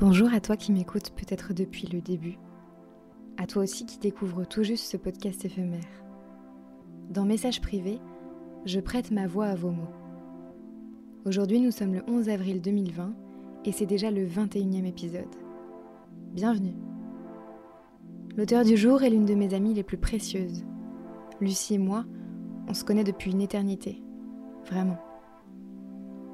[0.00, 2.38] Bonjour à toi qui m'écoutes peut-être depuis le début,
[3.36, 5.80] à toi aussi qui découvre tout juste ce podcast éphémère.
[7.10, 7.98] Dans Message privé,
[8.64, 9.90] je prête ma voix à vos mots.
[11.26, 13.12] Aujourd'hui nous sommes le 11 avril 2020
[13.64, 15.34] et c'est déjà le 21e épisode.
[16.32, 16.76] Bienvenue.
[18.36, 20.64] L'auteur du jour est l'une de mes amies les plus précieuses.
[21.40, 22.04] Lucie et moi,
[22.68, 24.00] on se connaît depuis une éternité.
[24.64, 24.98] Vraiment.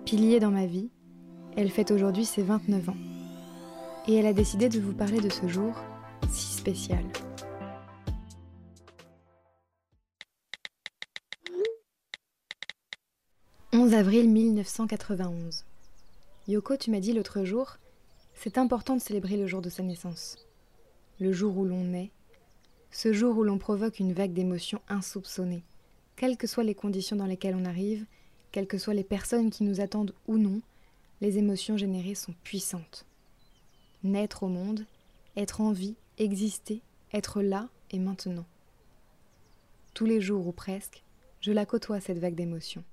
[0.05, 0.91] Pilier dans ma vie,
[1.57, 3.14] elle fête aujourd'hui ses 29 ans.
[4.07, 5.73] Et elle a décidé de vous parler de ce jour
[6.31, 7.03] si spécial.
[13.73, 15.65] «11 avril 1991.
[16.49, 17.79] Yoko, tu m'as dit l'autre jour,
[18.35, 20.37] c'est important de célébrer le jour de sa naissance.
[21.19, 22.11] Le jour où l'on naît,
[22.91, 25.65] ce jour où l'on provoque une vague d'émotions insoupçonnées,
[26.17, 28.05] quelles que soient les conditions dans lesquelles on arrive,
[28.53, 30.61] quelles que soient les personnes qui nous attendent ou non,
[31.23, 33.07] les émotions générées sont puissantes.
[34.05, 34.85] Naître au monde,
[35.35, 36.83] être en vie, exister,
[37.15, 38.45] être là et maintenant.
[39.95, 41.03] Tous les jours ou presque,
[41.41, 42.85] je la côtoie cette vague d'émotions.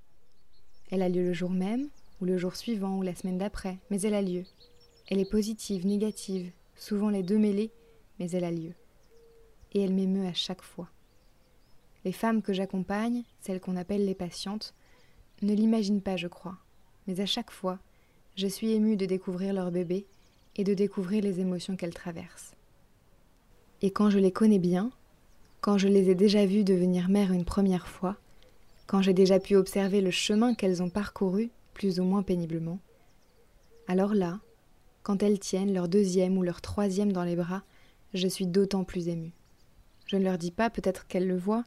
[0.89, 1.89] Elle a lieu le jour même,
[2.21, 4.45] ou le jour suivant, ou la semaine d'après, mais elle a lieu.
[5.09, 7.71] Elle est positive, négative, souvent les deux mêlées,
[8.17, 8.73] mais elle a lieu.
[9.73, 10.87] Et elle m'émeut à chaque fois.
[12.05, 14.73] Les femmes que j'accompagne, celles qu'on appelle les patientes,
[15.41, 16.57] ne l'imaginent pas, je crois,
[17.05, 17.79] mais à chaque fois,
[18.37, 20.05] je suis émue de découvrir leur bébé
[20.55, 22.55] et de découvrir les émotions qu'elles traversent.
[23.81, 24.91] Et quand je les connais bien,
[25.61, 28.17] quand je les ai déjà vues devenir mères une première fois,
[28.87, 32.79] quand j'ai déjà pu observer le chemin qu'elles ont parcouru, plus ou moins péniblement,
[33.87, 34.39] alors là,
[35.03, 37.63] quand elles tiennent leur deuxième ou leur troisième dans les bras,
[38.13, 39.31] je suis d'autant plus émue.
[40.05, 41.63] Je ne leur dis pas, peut-être qu'elles le voient,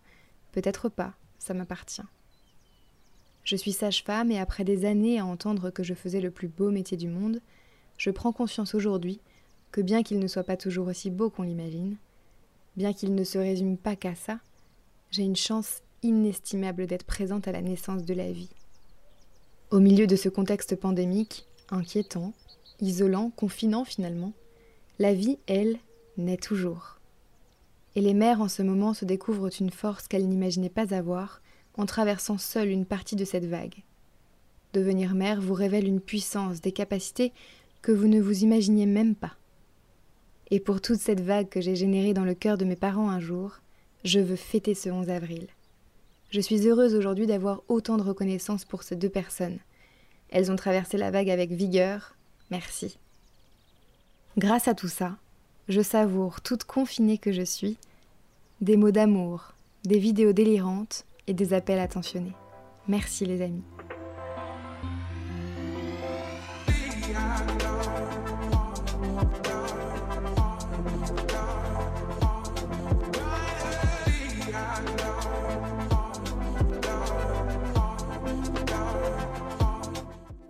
[0.53, 2.03] peut-être pas, ça m'appartient.
[3.43, 6.71] Je suis sage-femme et après des années à entendre que je faisais le plus beau
[6.71, 7.41] métier du monde,
[7.97, 9.21] je prends conscience aujourd'hui
[9.73, 11.97] que bien qu'il ne soit pas toujours aussi beau qu'on l'imagine,
[12.77, 14.39] bien qu'il ne se résume pas qu'à ça,
[15.11, 18.51] j'ai une chance inestimable d'être présente à la naissance de la vie.
[19.71, 22.33] Au milieu de ce contexte pandémique, inquiétant,
[22.81, 24.33] isolant, confinant finalement,
[24.99, 25.79] la vie, elle,
[26.17, 26.99] naît toujours.
[27.97, 31.41] Et les mères en ce moment se découvrent une force qu'elles n'imaginaient pas avoir
[31.77, 33.83] en traversant seule une partie de cette vague.
[34.73, 37.33] Devenir mère vous révèle une puissance, des capacités
[37.85, 39.35] que vous ne vous imaginiez même pas.
[40.51, 43.21] Et pour toute cette vague que j'ai générée dans le cœur de mes parents un
[43.21, 43.61] jour,
[44.05, 45.49] je veux fêter ce 11 avril.
[46.31, 49.59] Je suis heureuse aujourd'hui d'avoir autant de reconnaissance pour ces deux personnes.
[50.31, 52.17] Elles ont traversé la vague avec vigueur.
[52.51, 52.97] Merci.
[54.39, 55.19] Grâce à tout ça,
[55.69, 57.77] je savoure, toute confinée que je suis,
[58.63, 59.53] des mots d'amour,
[59.85, 62.35] des vidéos délirantes et des appels attentionnés.
[62.89, 63.63] Merci les amis.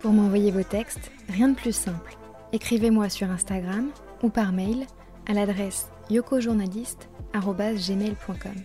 [0.05, 2.15] Pour m'envoyer vos textes, rien de plus simple.
[2.53, 3.89] Écrivez-moi sur Instagram
[4.21, 4.85] ou par mail
[5.25, 8.55] à l'adresse yokojournaliste.gmail.com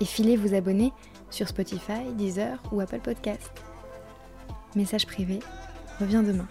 [0.00, 0.92] et filez vous abonner
[1.30, 3.52] sur Spotify, Deezer ou Apple Podcast.
[4.74, 5.38] Message privé,
[6.00, 6.48] reviens demain.